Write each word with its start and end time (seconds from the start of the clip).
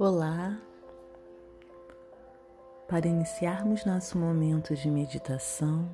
Olá! 0.00 0.56
Para 2.86 3.08
iniciarmos 3.08 3.84
nosso 3.84 4.16
momento 4.16 4.72
de 4.76 4.88
meditação, 4.88 5.90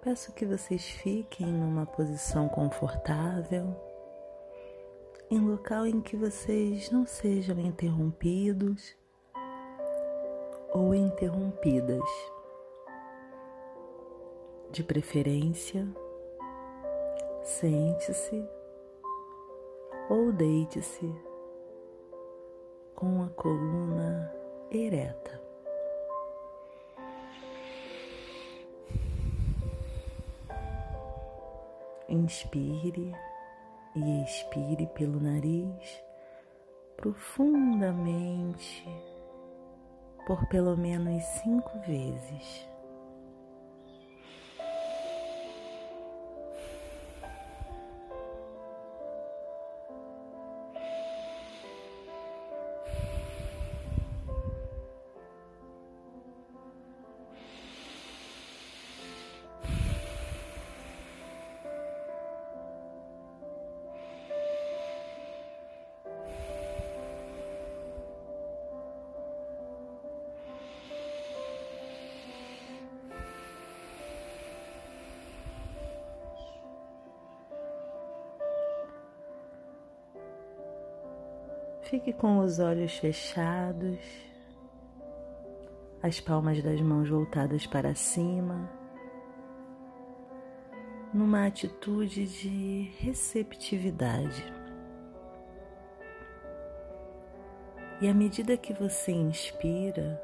peço 0.00 0.32
que 0.32 0.46
vocês 0.46 0.84
fiquem 0.84 1.48
numa 1.48 1.84
posição 1.84 2.48
confortável, 2.48 3.74
em 5.28 5.40
local 5.40 5.84
em 5.84 6.00
que 6.00 6.16
vocês 6.16 6.92
não 6.92 7.04
sejam 7.04 7.58
interrompidos 7.58 8.96
ou 10.72 10.94
interrompidas. 10.94 12.08
De 14.70 14.84
preferência, 14.84 15.88
sente-se 17.42 18.48
ou 20.08 20.30
deite-se 20.30 21.31
com 23.02 23.24
a 23.24 23.28
coluna 23.30 24.32
ereta. 24.70 25.42
Inspire 32.08 33.12
e 33.96 34.22
expire 34.22 34.86
pelo 34.94 35.20
nariz 35.20 36.04
profundamente 36.96 38.86
por 40.24 40.46
pelo 40.46 40.76
menos 40.76 41.24
cinco 41.42 41.76
vezes. 41.80 42.71
Fique 81.82 82.12
com 82.12 82.38
os 82.38 82.60
olhos 82.60 82.96
fechados, 82.96 83.98
as 86.00 86.20
palmas 86.20 86.62
das 86.62 86.80
mãos 86.80 87.08
voltadas 87.08 87.66
para 87.66 87.94
cima, 87.94 88.70
numa 91.12 91.44
atitude 91.44 92.26
de 92.26 92.92
receptividade. 92.98 94.44
E 98.00 98.08
à 98.08 98.14
medida 98.14 98.56
que 98.56 98.72
você 98.72 99.10
inspira 99.12 100.22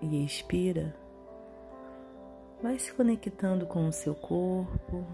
e 0.00 0.24
expira, 0.24 0.94
vai 2.62 2.78
se 2.78 2.92
conectando 2.92 3.66
com 3.66 3.86
o 3.86 3.92
seu 3.92 4.14
corpo, 4.14 5.06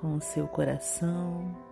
com 0.00 0.14
o 0.14 0.20
seu 0.20 0.48
coração 0.48 1.67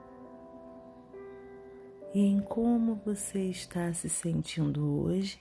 e 2.15 2.21
em 2.21 2.41
como 2.41 2.95
você 3.05 3.41
está 3.41 3.93
se 3.93 4.09
sentindo 4.09 5.03
hoje, 5.03 5.39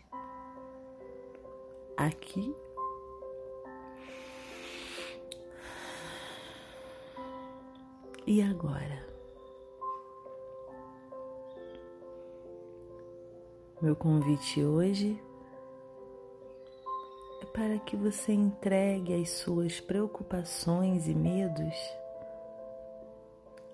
aqui. 1.95 2.55
E 8.27 8.41
agora? 8.41 9.05
Meu 13.81 13.95
convite 13.95 14.63
hoje 14.63 15.21
é 17.41 17.45
para 17.45 17.77
que 17.79 17.95
você 17.95 18.33
entregue 18.33 19.13
as 19.13 19.29
suas 19.29 19.79
preocupações 19.79 21.07
e 21.07 21.13
medos 21.13 21.75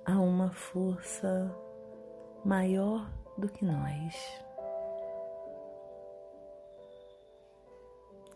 a 0.06 0.19
uma 0.19 0.52
força 0.52 1.56
maior 2.44 3.09
do 3.38 3.47
que 3.47 3.63
nós. 3.63 4.44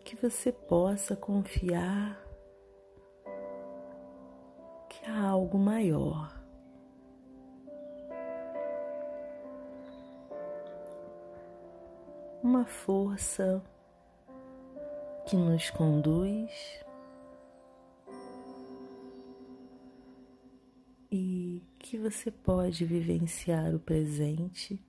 Que 0.04 0.16
você 0.16 0.52
possa 0.52 1.16
confiar 1.16 2.22
que 4.88 5.10
há 5.10 5.30
algo 5.30 5.58
maior. 5.58 6.34
Uma 12.44 12.66
força 12.66 13.62
que 15.26 15.36
nos 15.36 15.72
conduz 15.72 16.85
que 21.86 22.00
você 22.00 22.32
pode 22.32 22.84
vivenciar 22.84 23.76
o 23.76 23.80
presente 23.80 24.84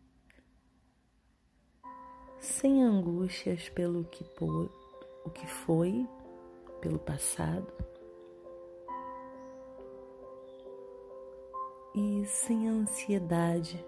sem 2.40 2.82
angústias 2.82 3.68
pelo 3.68 4.02
que, 4.04 4.24
por, 4.24 4.72
o 5.22 5.28
que 5.28 5.46
foi, 5.46 6.08
pelo 6.80 6.98
passado, 6.98 7.70
e 11.94 12.24
sem 12.24 12.66
ansiedade 12.66 13.84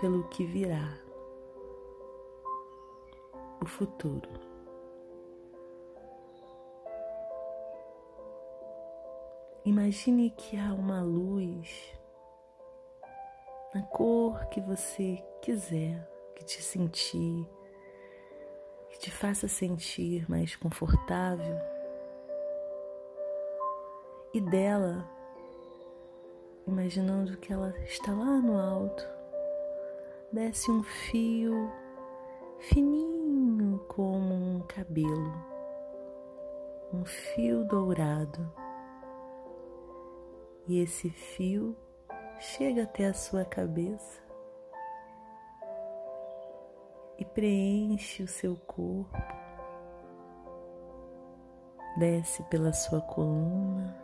pelo 0.00 0.26
que 0.30 0.44
virá, 0.44 0.98
o 3.62 3.66
futuro. 3.66 4.51
Imagine 9.64 10.28
que 10.30 10.58
há 10.58 10.74
uma 10.74 11.00
luz 11.00 11.96
na 13.72 13.80
cor 13.80 14.44
que 14.46 14.60
você 14.60 15.24
quiser, 15.40 16.04
que 16.34 16.44
te 16.44 16.60
sentir, 16.60 17.48
que 18.90 18.98
te 18.98 19.08
faça 19.08 19.46
sentir 19.46 20.28
mais 20.28 20.56
confortável. 20.56 21.56
E 24.34 24.40
dela, 24.40 25.08
imaginando 26.66 27.36
que 27.36 27.52
ela 27.52 27.72
está 27.84 28.10
lá 28.10 28.40
no 28.40 28.58
alto, 28.58 29.06
desce 30.32 30.72
um 30.72 30.82
fio 30.82 31.70
fininho 32.58 33.78
como 33.86 34.34
um 34.34 34.60
cabelo, 34.66 35.32
um 36.92 37.04
fio 37.04 37.62
dourado 37.64 38.61
e 40.66 40.80
esse 40.80 41.10
fio 41.10 41.76
chega 42.38 42.84
até 42.84 43.06
a 43.06 43.14
sua 43.14 43.44
cabeça 43.44 44.20
e 47.18 47.24
preenche 47.24 48.22
o 48.22 48.28
seu 48.28 48.56
corpo, 48.56 49.16
desce 51.98 52.42
pela 52.44 52.72
sua 52.72 53.00
coluna, 53.00 53.96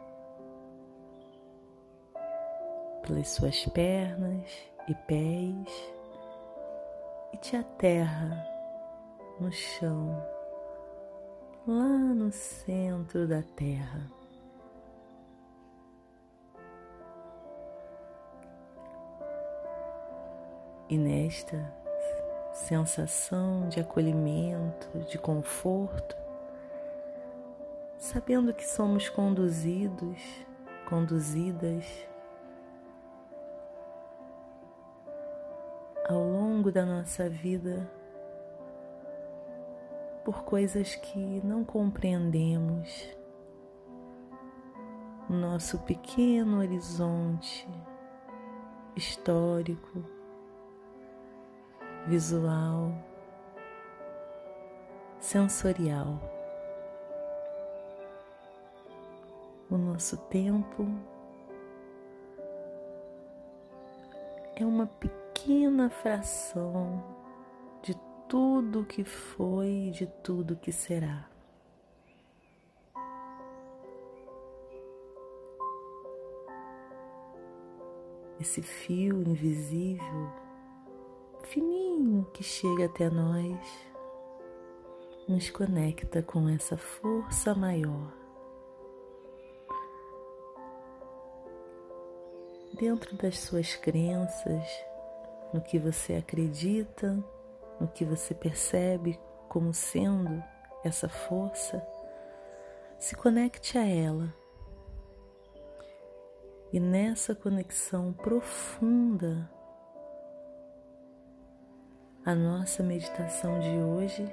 pelas 3.07 3.29
suas 3.29 3.65
pernas 3.67 4.51
e 4.89 4.95
pés 4.95 5.93
e 7.33 7.37
te 7.39 7.57
aterra 7.57 8.47
no 9.41 9.51
chão, 9.51 10.11
lá 11.67 12.15
no 12.15 12.31
centro 12.31 13.27
da 13.27 13.43
terra. 13.43 14.18
E 20.89 20.97
nesta 20.97 21.71
sensação 22.53 23.69
de 23.69 23.79
acolhimento, 23.79 24.89
de 25.01 25.19
conforto, 25.19 26.17
sabendo 27.99 28.55
que 28.55 28.67
somos 28.67 29.09
conduzidos, 29.09 30.19
conduzidas 30.89 31.85
ao 36.09 36.23
longo 36.23 36.73
da 36.73 36.87
nossa 36.87 37.29
vida 37.29 37.87
por 40.25 40.43
coisas 40.45 40.95
que 40.95 41.41
não 41.45 41.65
compreendemos, 41.65 43.15
nosso 45.29 45.79
pequeno 45.81 46.59
horizonte 46.61 47.69
histórico, 48.97 50.18
visual, 52.07 52.93
sensorial. 55.21 56.21
O 59.71 59.77
nosso 59.77 60.17
tempo 60.29 60.87
é 64.57 64.65
uma 64.65 64.87
pequena 64.87 65.91
fração 65.91 67.05
de 67.83 67.95
tudo 68.29 68.85
que 68.85 69.05
foi 69.05 69.69
e 69.69 69.91
de 69.91 70.07
tudo 70.07 70.57
que 70.57 70.73
será. 70.73 71.29
Esse 78.41 78.63
fio 78.63 79.21
invisível, 79.23 80.31
fininho 81.49 82.27
que 82.33 82.43
chega 82.43 82.85
até 82.85 83.09
nós, 83.09 83.59
nos 85.27 85.49
conecta 85.51 86.23
com 86.23 86.49
essa 86.49 86.77
força 86.77 87.55
maior 87.55 88.13
dentro 92.79 93.17
das 93.17 93.41
suas 93.41 93.75
crenças, 93.75 94.63
no 95.53 95.61
que 95.61 95.79
você 95.79 96.15
acredita, 96.15 97.13
no 97.81 97.89
que 97.89 98.05
você 98.05 98.35
percebe 98.35 99.19
como 99.49 99.73
sendo 99.73 100.43
essa 100.85 101.09
força, 101.09 101.85
se 102.99 103.17
conecte 103.17 103.79
a 103.79 103.87
ela. 103.87 104.33
E 106.73 106.79
nessa 106.79 107.35
conexão 107.35 108.13
profunda, 108.13 109.51
a 112.29 112.35
nossa 112.35 112.83
meditação 112.83 113.59
de 113.59 113.71
hoje 113.79 114.31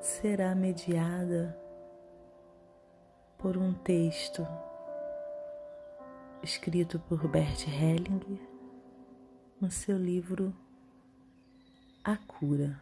será 0.00 0.54
mediada 0.54 1.54
por 3.36 3.58
um 3.58 3.74
texto 3.74 4.48
escrito 6.42 6.98
por 7.00 7.28
Bert 7.28 7.68
Hellinger 7.68 8.40
no 9.60 9.70
seu 9.70 9.98
livro 9.98 10.56
A 12.02 12.16
Cura. 12.16 12.80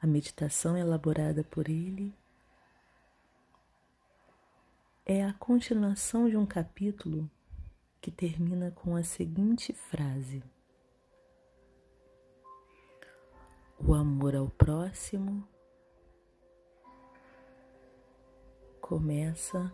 A 0.00 0.06
meditação 0.08 0.76
elaborada 0.76 1.44
por 1.44 1.68
ele 1.68 2.12
é 5.06 5.24
a 5.24 5.32
continuação 5.34 6.28
de 6.28 6.36
um 6.36 6.44
capítulo 6.44 7.30
que 8.02 8.10
termina 8.10 8.72
com 8.72 8.96
a 8.96 9.04
seguinte 9.04 9.72
frase: 9.72 10.42
O 13.78 13.94
amor 13.94 14.34
ao 14.34 14.48
próximo 14.50 15.46
começa 18.80 19.72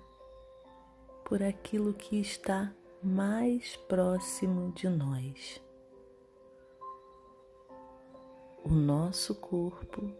por 1.24 1.42
aquilo 1.42 1.94
que 1.94 2.20
está 2.20 2.70
mais 3.02 3.76
próximo 3.88 4.72
de 4.72 4.90
nós. 4.90 5.62
O 8.62 8.68
nosso 8.68 9.34
corpo 9.36 10.12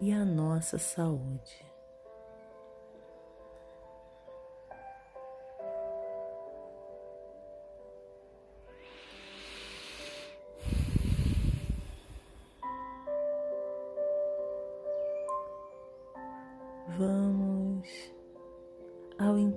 e 0.00 0.10
a 0.10 0.24
nossa 0.24 0.78
saúde. 0.78 1.69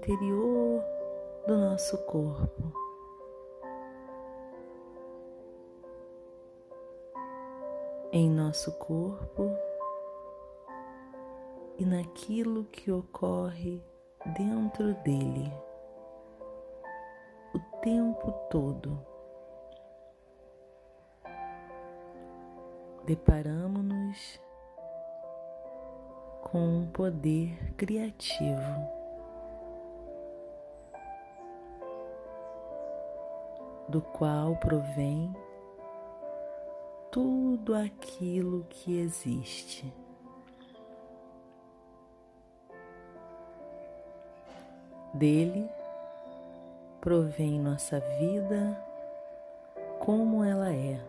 Interior 0.04 0.84
do 1.48 1.58
nosso 1.58 1.98
corpo. 2.06 2.74
Em 8.12 8.30
nosso 8.30 8.72
corpo 8.74 9.50
e 11.78 11.86
naquilo 11.86 12.66
que 12.66 12.92
ocorre 12.92 13.82
dentro 14.38 14.94
dele 15.04 15.52
o 17.56 17.60
tempo 17.80 18.32
todo. 18.52 19.00
Deparamos-nos 23.06 24.40
com 26.42 26.60
um 26.60 26.92
poder 26.92 27.74
criativo. 27.76 29.03
Do 33.94 34.02
qual 34.02 34.56
provém 34.56 35.32
tudo 37.12 37.76
aquilo 37.76 38.66
que 38.68 38.98
existe. 38.98 39.94
Dele 45.14 45.70
provém 47.00 47.60
nossa 47.60 48.00
vida 48.00 48.76
como 50.00 50.44
ela 50.44 50.74
é. 50.74 51.00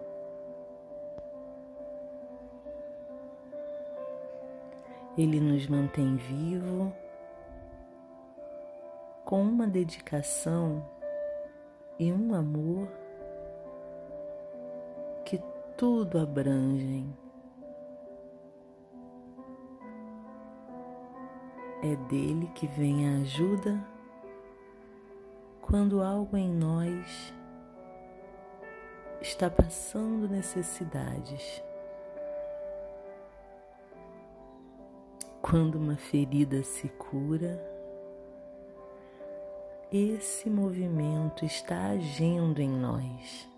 Ele 5.17 5.41
nos 5.41 5.67
mantém 5.69 6.17
vivo 6.17 6.93
com 9.25 9.41
uma 9.41 9.67
dedicação 9.67 10.85
e 11.99 12.13
um 12.13 12.35
amor 12.35 12.89
que 15.25 15.41
tudo 15.77 16.19
abrangem. 16.19 17.17
É 21.83 21.97
dele 22.09 22.51
que 22.55 22.67
vem 22.67 23.09
a 23.09 23.21
ajuda 23.21 23.79
quando 25.61 26.03
algo 26.03 26.37
em 26.37 26.51
nós 26.51 27.35
está 29.21 29.51
passando 29.51 30.29
necessidades. 30.29 31.63
Quando 35.43 35.77
uma 35.77 35.97
ferida 35.97 36.63
se 36.63 36.89
cura, 36.89 37.74
esse 39.93 40.51
movimento 40.51 41.45
está 41.45 41.91
agindo 41.91 42.61
em 42.61 42.69
nós. 42.69 43.49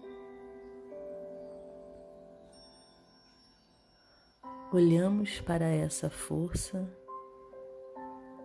Olhamos 4.73 5.41
para 5.41 5.67
essa 5.67 6.11
força 6.11 6.87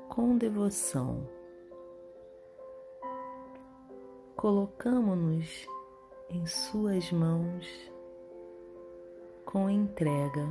com 0.08 0.38
devoção. 0.38 1.28
Colocamos-nos 4.36 5.68
em 6.30 6.46
Suas 6.46 7.12
mãos 7.12 7.68
com 9.46 9.70
entrega 9.70 10.48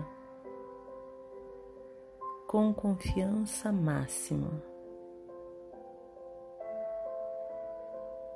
com 2.51 2.75
confiança 2.75 3.71
máxima. 3.71 4.70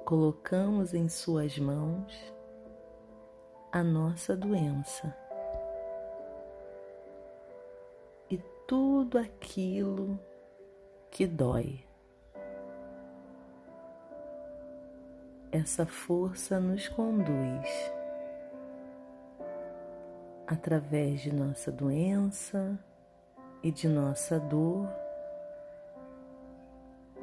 Colocamos 0.05 0.93
em 0.93 1.09
Suas 1.09 1.59
mãos 1.59 2.13
a 3.73 3.83
nossa 3.83 4.37
doença 4.37 5.17
e 8.29 8.37
tudo 8.69 9.17
aquilo 9.17 10.21
que 11.11 11.27
dói. 11.27 11.83
Essa 15.51 15.87
força 15.87 16.61
nos 16.61 16.87
conduz 16.89 17.69
através 20.47 21.23
de 21.23 21.33
nossa 21.33 21.73
doença 21.73 22.79
e 23.63 23.73
de 23.73 23.89
nossa 23.89 24.39
dor 24.39 24.87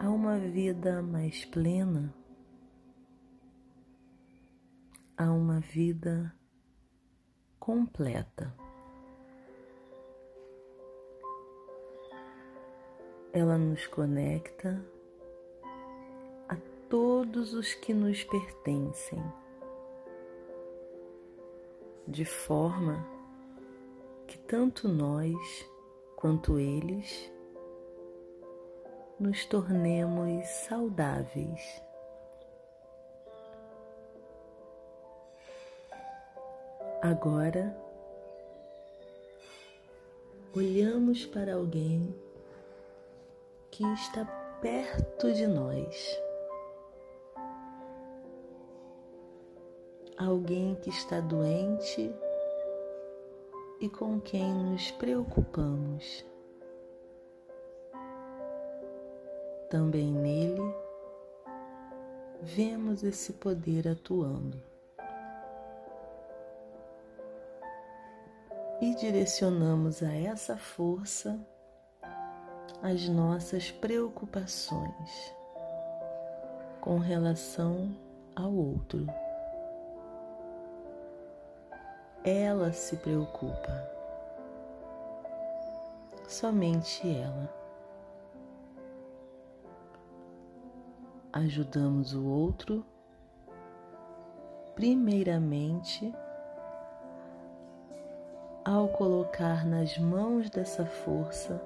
a 0.02 0.10
uma 0.10 0.40
vida 0.40 1.00
mais 1.04 1.46
plena, 1.46 2.12
a 5.22 5.32
uma 5.32 5.60
vida 5.60 6.34
completa. 7.60 8.52
ela 13.34 13.58
nos 13.58 13.88
conecta 13.88 14.84
a 16.50 16.58
todos 16.90 17.54
os 17.54 17.74
que 17.74 17.94
nos 17.94 18.24
pertencem, 18.26 19.24
de 22.06 22.26
forma 22.26 23.06
que 24.28 24.38
tanto 24.38 24.90
nós 24.90 25.38
quanto 26.18 26.60
eles 26.60 27.32
nos 29.18 29.46
tornemos 29.46 30.46
saudáveis. 30.68 31.62
Agora, 37.02 37.76
olhamos 40.56 41.26
para 41.26 41.56
alguém 41.56 42.14
que 43.72 43.84
está 43.94 44.24
perto 44.62 45.34
de 45.34 45.48
nós. 45.48 46.22
Alguém 50.16 50.76
que 50.76 50.92
está 50.92 51.20
doente 51.20 52.14
e 53.80 53.90
com 53.90 54.22
quem 54.22 54.54
nos 54.54 54.92
preocupamos. 54.92 56.24
Também 59.72 60.14
nele 60.14 60.62
vemos 62.44 63.04
esse 63.04 63.34
poder 63.34 63.88
atuando. 63.88 64.71
E 68.82 68.96
direcionamos 68.96 70.02
a 70.02 70.12
essa 70.12 70.58
força 70.58 71.40
as 72.82 73.08
nossas 73.08 73.70
preocupações 73.70 75.36
com 76.82 76.98
relação 76.98 77.96
ao 78.36 78.52
outro. 78.52 79.06
Ela 82.24 82.74
se 82.74 82.98
preocupa, 82.98 83.88
somente 86.28 87.08
ela. 87.08 87.62
ajudamos 91.34 92.14
o 92.14 92.26
outro, 92.26 92.86
primeiramente, 94.76 96.14
ao 98.64 98.88
colocar 98.90 99.66
nas 99.66 99.98
mãos 99.98 100.50
dessa 100.50 100.86
força 100.86 101.60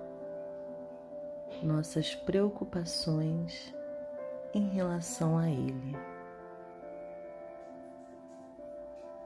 nossas 1.61 2.15
preocupações 2.15 3.73
em 4.53 4.69
relação 4.69 5.37
a 5.37 5.49
Ele. 5.49 5.95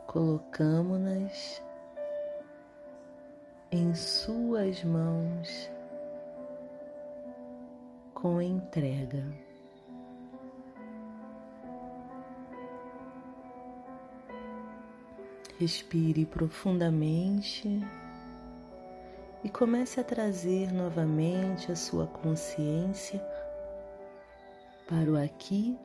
Colocamos-nas 0.07 1.63
em 3.71 3.93
Suas 3.93 4.83
mãos 4.83 5.69
com 8.13 8.41
entrega. 8.41 9.23
Respire 15.59 16.25
profundamente 16.25 17.67
e 19.43 19.49
comece 19.49 19.99
a 19.99 20.03
trazer 20.05 20.71
novamente 20.71 21.69
a 21.69 21.75
sua 21.75 22.07
consciência 22.07 23.21
para 24.87 25.11
o 25.11 25.17
aqui 25.17 25.77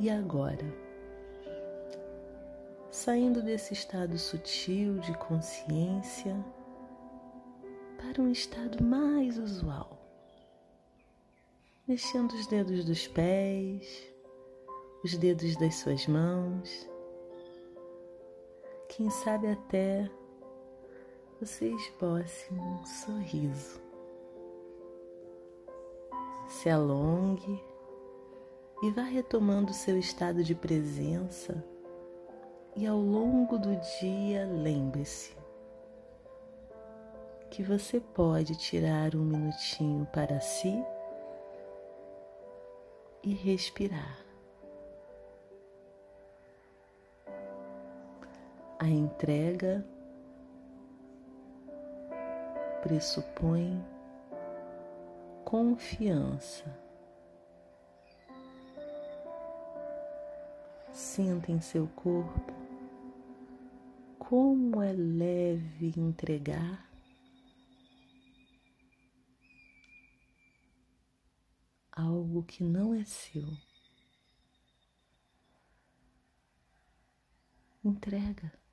e 0.00 0.10
agora. 0.10 0.66
Saindo 2.90 3.40
desse 3.40 3.72
estado 3.72 4.18
sutil 4.18 4.98
de 4.98 5.16
consciência 5.16 6.36
para 7.98 8.20
um 8.20 8.32
estado 8.32 8.82
mais 8.82 9.38
usual. 9.38 9.96
Mexendo 11.86 12.32
os 12.32 12.48
dedos 12.48 12.84
dos 12.84 13.06
pés, 13.06 14.12
os 15.04 15.16
dedos 15.16 15.56
das 15.56 15.76
suas 15.76 16.04
mãos 16.08 16.95
quem 18.88 19.10
sabe 19.10 19.48
até 19.48 20.10
você 21.40 21.68
esboce 21.68 22.52
um 22.52 22.84
sorriso. 22.84 23.80
Se 26.48 26.70
alongue 26.70 27.62
e 28.82 28.90
vá 28.90 29.02
retomando 29.02 29.72
seu 29.72 29.98
estado 29.98 30.42
de 30.42 30.54
presença, 30.54 31.64
e 32.74 32.86
ao 32.86 32.98
longo 32.98 33.58
do 33.58 33.74
dia 33.98 34.46
lembre-se 34.46 35.34
que 37.50 37.62
você 37.62 38.00
pode 38.00 38.54
tirar 38.56 39.14
um 39.14 39.24
minutinho 39.24 40.06
para 40.12 40.40
si 40.40 40.84
e 43.22 43.32
respirar. 43.32 44.25
A 48.78 48.88
entrega 48.88 49.86
pressupõe 52.82 53.82
confiança. 55.44 56.64
Sinta 60.92 61.50
em 61.50 61.60
seu 61.60 61.88
corpo 61.88 62.52
como 64.18 64.82
é 64.82 64.92
leve 64.92 65.92
entregar 65.96 66.90
algo 71.92 72.42
que 72.42 72.62
não 72.62 72.92
é 72.92 73.04
seu. 73.04 73.46
Entrega. 77.84 78.65